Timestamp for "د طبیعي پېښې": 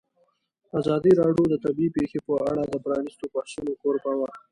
1.49-2.19